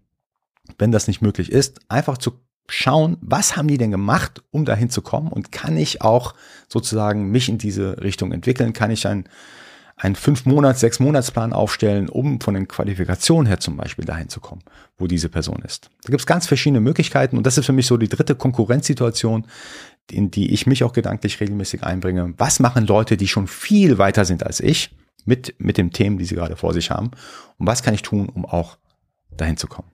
Wenn 0.77 0.91
das 0.91 1.07
nicht 1.07 1.21
möglich 1.21 1.51
ist, 1.51 1.79
einfach 1.89 2.17
zu 2.17 2.39
schauen, 2.67 3.17
was 3.21 3.55
haben 3.55 3.67
die 3.67 3.77
denn 3.77 3.91
gemacht, 3.91 4.43
um 4.51 4.65
dahin 4.65 4.89
zu 4.89 5.01
kommen? 5.01 5.27
Und 5.27 5.51
kann 5.51 5.77
ich 5.77 6.01
auch 6.01 6.33
sozusagen 6.67 7.29
mich 7.31 7.49
in 7.49 7.57
diese 7.57 8.01
Richtung 8.01 8.31
entwickeln? 8.31 8.73
Kann 8.73 8.91
ich 8.91 9.05
ein 9.07 9.27
einen 9.99 10.15
fünf 10.15 10.45
Monats, 10.45 10.79
sechs 10.79 10.99
Monatsplan 10.99 11.51
aufstellen, 11.51 12.07
um 12.07 12.39
von 12.39 12.53
den 12.53 12.69
Qualifikationen 12.69 13.45
her 13.45 13.59
zum 13.59 13.75
Beispiel 13.75 14.05
dahin 14.05 14.29
zu 14.29 14.39
kommen, 14.39 14.63
wo 14.97 15.07
diese 15.07 15.27
Person 15.27 15.61
ist. 15.65 15.89
Da 16.03 16.11
gibt 16.11 16.21
es 16.21 16.25
ganz 16.25 16.47
verschiedene 16.47 16.79
Möglichkeiten 16.79 17.37
und 17.37 17.45
das 17.45 17.57
ist 17.57 17.65
für 17.65 17.73
mich 17.73 17.85
so 17.85 17.97
die 17.97 18.07
dritte 18.07 18.35
Konkurrenzsituation, 18.35 19.45
in 20.09 20.31
die 20.31 20.51
ich 20.53 20.65
mich 20.65 20.85
auch 20.85 20.93
gedanklich 20.93 21.41
regelmäßig 21.41 21.83
einbringe. 21.83 22.33
Was 22.37 22.61
machen 22.61 22.87
Leute, 22.87 23.17
die 23.17 23.27
schon 23.27 23.47
viel 23.47 23.97
weiter 23.97 24.23
sind 24.23 24.45
als 24.45 24.61
ich 24.61 24.95
mit, 25.25 25.55
mit 25.59 25.77
den 25.77 25.91
Themen, 25.91 26.17
die 26.17 26.25
sie 26.25 26.35
gerade 26.35 26.55
vor 26.55 26.73
sich 26.73 26.91
haben? 26.91 27.11
Und 27.57 27.67
was 27.67 27.83
kann 27.83 27.93
ich 27.93 28.01
tun, 28.01 28.29
um 28.29 28.45
auch 28.45 28.77
dahin 29.35 29.57
zu 29.57 29.67
kommen? 29.67 29.91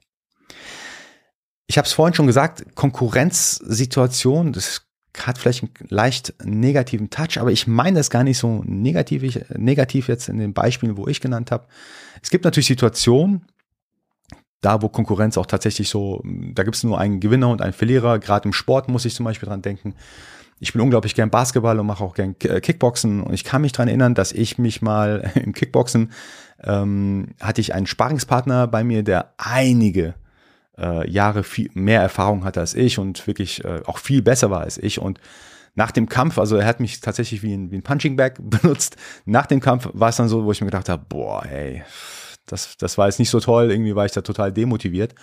Ich 1.66 1.80
habe 1.80 1.88
es 1.88 1.94
vorhin 1.94 2.14
schon 2.14 2.28
gesagt, 2.28 2.76
Konkurrenzsituation, 2.76 4.54
das 4.54 4.86
hat 5.24 5.38
vielleicht 5.38 5.64
einen 5.64 5.72
leicht 5.90 6.34
negativen 6.44 7.10
Touch, 7.10 7.40
aber 7.40 7.52
ich 7.52 7.68
meine 7.68 7.98
das 7.98 8.10
gar 8.10 8.24
nicht 8.24 8.38
so 8.38 8.64
negativ, 8.66 9.40
negativ 9.56 10.08
jetzt 10.08 10.30
in 10.30 10.38
den 10.38 10.54
Beispielen, 10.54 10.98
wo 10.98 11.08
ich 11.08 11.22
genannt 11.22 11.52
habe. 11.52 11.66
Es 12.22 12.30
gibt 12.30 12.46
natürlich 12.46 12.68
Situationen, 12.68 13.46
da 14.62 14.82
wo 14.82 14.90
Konkurrenz 14.90 15.38
auch 15.38 15.46
tatsächlich 15.46 15.90
so, 15.90 16.22
da 16.24 16.64
gibt 16.64 16.76
es 16.76 16.84
nur 16.84 17.00
einen 17.00 17.20
Gewinner 17.20 17.50
und 17.50 17.62
einen 17.62 17.74
Verlierer. 17.74 18.20
Gerade 18.20 18.48
im 18.48 18.54
Sport 18.54 18.90
muss 18.90 19.06
ich 19.06 19.14
zum 19.14 19.26
Beispiel 19.26 19.48
dran 19.48 19.62
denken. 19.62 19.94
Ich 20.60 20.70
spiele 20.70 20.84
unglaublich 20.84 21.14
gern 21.14 21.30
Basketball 21.30 21.80
und 21.80 21.86
mache 21.86 22.04
auch 22.04 22.16
gern 22.16 22.38
Kickboxen. 22.40 23.22
Und 23.22 23.34
ich 23.34 23.44
kann 23.44 23.62
mich 23.62 23.74
dran 23.74 23.88
erinnern, 23.88 24.16
dass 24.16 24.32
ich 24.32 24.58
mich 24.58 24.82
mal 24.82 25.32
im 25.36 25.54
Kickboxen 25.54 26.12
ähm, 26.64 27.36
hatte 27.42 27.62
ich 27.62 27.74
einen 27.74 27.86
Sparingspartner 27.86 28.68
bei 28.68 28.84
mir, 28.84 29.04
der 29.04 29.34
einige 29.38 30.16
äh, 30.78 31.10
Jahre 31.10 31.44
viel 31.44 31.70
mehr 31.74 32.02
Erfahrung 32.02 32.44
hatte 32.44 32.60
als 32.60 32.74
ich 32.74 33.00
und 33.00 33.26
wirklich 33.28 33.64
äh, 33.64 33.82
auch 33.86 33.98
viel 33.98 34.22
besser 34.22 34.50
war 34.50 34.62
als 34.62 34.78
ich. 34.78 35.00
Und 35.00 35.20
nach 35.76 35.92
dem 35.92 36.08
Kampf, 36.08 36.38
also 36.38 36.56
er 36.56 36.66
hat 36.66 36.80
mich 36.80 37.02
tatsächlich 37.02 37.44
wie 37.44 37.54
ein, 37.54 37.72
wie 37.72 37.76
ein 37.76 37.84
Punching 37.84 38.16
Bag 38.16 38.36
benutzt. 38.40 38.96
Nach 39.26 39.46
dem 39.46 39.60
Kampf 39.60 39.90
war 39.94 40.10
es 40.10 40.16
dann 40.16 40.30
so, 40.30 40.46
wo 40.46 40.52
ich 40.52 40.62
mir 40.62 40.68
gedacht 40.68 40.90
habe, 40.90 41.06
boah, 41.08 41.46
ey, 41.46 41.84
das, 42.46 42.78
das 42.78 42.98
war 42.98 43.08
jetzt 43.08 43.20
nicht 43.20 43.30
so 43.30 43.40
toll, 43.40 43.72
irgendwie 43.72 43.96
war 43.96 44.06
ich 44.06 44.12
da 44.12 44.22
total 44.22 44.52
demotiviert. 44.52 45.16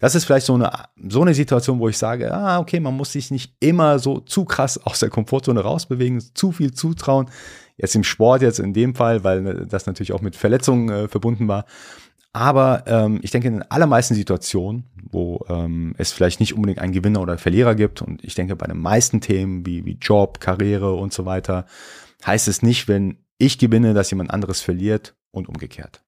Das 0.00 0.14
ist 0.14 0.24
vielleicht 0.24 0.46
so 0.46 0.54
eine, 0.54 0.70
so 1.08 1.22
eine 1.22 1.34
Situation, 1.34 1.78
wo 1.78 1.88
ich 1.88 1.96
sage, 1.96 2.32
ah, 2.32 2.58
okay, 2.58 2.80
man 2.80 2.94
muss 2.94 3.12
sich 3.12 3.30
nicht 3.30 3.54
immer 3.60 3.98
so 3.98 4.18
zu 4.18 4.44
krass 4.44 4.78
aus 4.84 5.00
der 5.00 5.08
Komfortzone 5.08 5.60
rausbewegen, 5.60 6.22
zu 6.34 6.52
viel 6.52 6.72
zutrauen. 6.72 7.30
Jetzt 7.76 7.94
im 7.94 8.04
Sport, 8.04 8.42
jetzt 8.42 8.60
in 8.60 8.72
dem 8.72 8.94
Fall, 8.94 9.24
weil 9.24 9.66
das 9.66 9.86
natürlich 9.86 10.12
auch 10.12 10.20
mit 10.20 10.36
Verletzungen 10.36 10.88
äh, 10.90 11.08
verbunden 11.08 11.48
war. 11.48 11.64
Aber 12.34 12.82
ähm, 12.88 13.20
ich 13.22 13.30
denke, 13.30 13.46
in 13.46 13.54
den 13.54 13.70
allermeisten 13.70 14.16
Situationen, 14.16 14.90
wo 15.08 15.46
ähm, 15.48 15.94
es 15.98 16.10
vielleicht 16.10 16.40
nicht 16.40 16.52
unbedingt 16.52 16.80
einen 16.80 16.92
Gewinner 16.92 17.20
oder 17.20 17.38
Verlierer 17.38 17.76
gibt, 17.76 18.02
und 18.02 18.24
ich 18.24 18.34
denke, 18.34 18.56
bei 18.56 18.66
den 18.66 18.80
meisten 18.80 19.20
Themen 19.20 19.64
wie, 19.64 19.84
wie 19.84 19.98
Job, 20.00 20.40
Karriere 20.40 20.94
und 20.94 21.12
so 21.12 21.26
weiter, 21.26 21.64
heißt 22.26 22.48
es 22.48 22.60
nicht, 22.60 22.88
wenn 22.88 23.18
ich 23.38 23.58
gewinne, 23.58 23.94
dass 23.94 24.10
jemand 24.10 24.32
anderes 24.32 24.60
verliert 24.60 25.14
und 25.30 25.48
umgekehrt. 25.48 26.02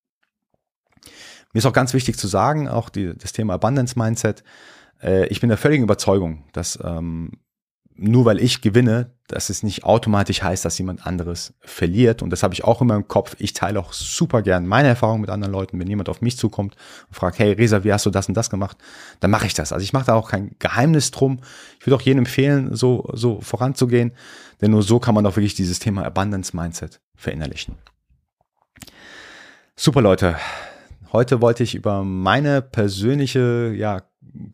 Mir 1.53 1.59
ist 1.61 1.67
auch 1.67 1.73
ganz 1.73 1.95
wichtig 1.95 2.19
zu 2.19 2.27
sagen, 2.27 2.67
auch 2.67 2.89
die, 2.89 3.17
das 3.17 3.33
Thema 3.33 3.55
Abundance 3.55 3.97
Mindset. 3.97 4.43
Äh, 5.01 5.29
ich 5.29 5.41
bin 5.41 5.49
der 5.49 5.59
völligen 5.59 5.85
Überzeugung, 5.85 6.43
dass 6.53 6.77
ähm, 6.83 7.39
nur 7.95 8.25
weil 8.25 8.41
ich 8.41 8.63
gewinne, 8.63 9.16
dass 9.29 9.51
es 9.51 9.63
nicht 9.63 9.85
automatisch 9.85 10.43
heißt, 10.43 10.65
dass 10.65 10.79
jemand 10.79 11.07
anderes 11.07 11.55
verliert. 11.61 12.23
Und 12.23 12.31
das 12.31 12.43
habe 12.43 12.55
ich 12.55 12.65
auch 12.65 12.81
immer 12.81 12.95
im 12.95 13.09
Kopf. 13.09 13.37
Ich 13.39 13.53
teile 13.53 13.81
auch 13.81 13.93
super 13.93 14.43
gern 14.43 14.67
meine 14.67 14.89
Erfahrungen 14.89 15.21
mit 15.21 15.31
anderen 15.31 15.53
Leuten. 15.53 15.79
Wenn 15.79 15.89
jemand 15.89 16.09
auf 16.09 16.21
mich 16.21 16.37
zukommt 16.37 16.77
und 17.09 17.15
fragt, 17.15 17.39
hey 17.39 17.53
Resa, 17.53 17.85
wie 17.85 17.93
hast 17.93 18.07
du 18.07 18.11
das 18.11 18.29
und 18.29 18.35
das 18.35 18.51
gemacht? 18.51 18.77
Dann 19.21 19.31
mache 19.31 19.47
ich 19.47 19.55
das. 19.55 19.73
Also 19.73 19.83
ich 19.83 19.93
mache 19.93 20.07
da 20.07 20.15
auch 20.15 20.31
kein 20.31 20.55
Geheimnis 20.59 21.11
drum. 21.11 21.41
Ich 21.81 21.87
würde 21.87 21.97
auch 21.97 22.03
jedem 22.03 22.21
empfehlen, 22.21 22.75
so, 22.75 23.09
so 23.13 23.41
voranzugehen. 23.41 24.13
Denn 24.61 24.71
nur 24.71 24.83
so 24.83 24.99
kann 25.01 25.15
man 25.15 25.27
auch 25.27 25.37
wirklich 25.37 25.55
dieses 25.55 25.79
Thema 25.79 26.05
Abundance 26.05 26.57
Mindset 26.57 27.01
verinnerlichen. 27.15 27.75
Super 29.75 30.01
Leute. 30.01 30.37
Heute 31.13 31.41
wollte 31.41 31.63
ich 31.63 31.75
über 31.75 32.05
meine 32.05 32.63
persönliche 32.63 33.73
ja, 33.77 34.03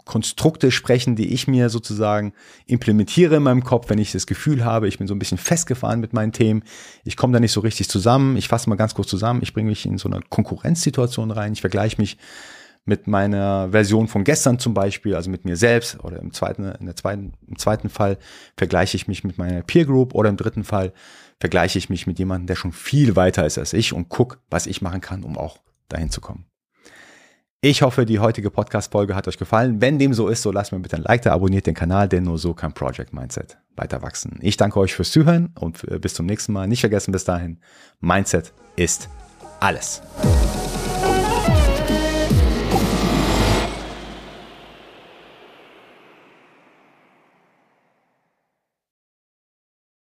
Konstrukte 0.04 0.70
sprechen, 0.70 1.16
die 1.16 1.32
ich 1.32 1.48
mir 1.48 1.68
sozusagen 1.68 2.32
implementiere 2.66 3.36
in 3.36 3.42
meinem 3.42 3.64
Kopf, 3.64 3.90
wenn 3.90 3.98
ich 3.98 4.12
das 4.12 4.26
Gefühl 4.26 4.64
habe, 4.64 4.88
ich 4.88 4.98
bin 4.98 5.06
so 5.06 5.14
ein 5.14 5.18
bisschen 5.18 5.38
festgefahren 5.38 6.00
mit 6.00 6.12
meinen 6.12 6.32
Themen, 6.32 6.62
ich 7.04 7.16
komme 7.16 7.32
da 7.32 7.40
nicht 7.40 7.52
so 7.52 7.60
richtig 7.60 7.88
zusammen. 7.88 8.36
Ich 8.36 8.48
fasse 8.48 8.68
mal 8.68 8.76
ganz 8.76 8.94
kurz 8.94 9.08
zusammen, 9.08 9.40
ich 9.42 9.54
bringe 9.54 9.70
mich 9.70 9.86
in 9.86 9.98
so 9.98 10.08
eine 10.08 10.20
Konkurrenzsituation 10.28 11.30
rein, 11.30 11.52
ich 11.52 11.60
vergleiche 11.60 12.00
mich 12.00 12.18
mit 12.84 13.06
meiner 13.06 13.70
Version 13.70 14.08
von 14.08 14.24
gestern 14.24 14.58
zum 14.58 14.74
Beispiel, 14.74 15.14
also 15.14 15.30
mit 15.30 15.44
mir 15.44 15.56
selbst 15.56 16.02
oder 16.02 16.18
im 16.18 16.32
zweiten, 16.32 16.64
in 16.64 16.86
der 16.86 16.96
zweiten, 16.96 17.32
im 17.46 17.56
zweiten 17.56 17.88
Fall 17.88 18.18
vergleiche 18.56 18.96
ich 18.96 19.06
mich 19.06 19.22
mit 19.22 19.38
meiner 19.38 19.62
Peer 19.62 19.84
Group 19.84 20.14
oder 20.14 20.28
im 20.28 20.36
dritten 20.36 20.64
Fall 20.64 20.92
vergleiche 21.38 21.78
ich 21.78 21.90
mich 21.90 22.06
mit 22.06 22.18
jemandem, 22.18 22.46
der 22.46 22.56
schon 22.56 22.72
viel 22.72 23.14
weiter 23.14 23.46
ist 23.46 23.58
als 23.58 23.72
ich 23.72 23.92
und 23.92 24.08
guck, 24.08 24.40
was 24.50 24.66
ich 24.66 24.82
machen 24.82 25.00
kann, 25.00 25.22
um 25.22 25.38
auch 25.38 25.58
dahin 25.88 26.10
zu 26.10 26.20
kommen. 26.20 26.44
Ich 27.64 27.80
hoffe, 27.82 28.04
die 28.04 28.18
heutige 28.18 28.50
Podcast-Folge 28.50 29.14
hat 29.14 29.28
euch 29.28 29.38
gefallen. 29.38 29.80
Wenn 29.80 29.96
dem 29.96 30.14
so 30.14 30.26
ist, 30.26 30.42
so 30.42 30.50
lasst 30.50 30.72
mir 30.72 30.80
bitte 30.80 30.96
ein 30.96 31.04
Like 31.04 31.22
da, 31.22 31.32
abonniert 31.32 31.64
den 31.64 31.76
Kanal, 31.76 32.08
denn 32.08 32.24
nur 32.24 32.36
so 32.36 32.54
kann 32.54 32.72
Project 32.72 33.12
Mindset 33.12 33.56
weiter 33.76 34.02
wachsen. 34.02 34.40
Ich 34.42 34.56
danke 34.56 34.80
euch 34.80 34.92
fürs 34.92 35.12
Zuhören 35.12 35.52
und 35.60 35.80
bis 36.00 36.14
zum 36.14 36.26
nächsten 36.26 36.52
Mal. 36.52 36.66
Nicht 36.66 36.80
vergessen 36.80 37.12
bis 37.12 37.22
dahin, 37.22 37.58
Mindset 38.00 38.52
ist 38.74 39.08
alles. 39.60 40.02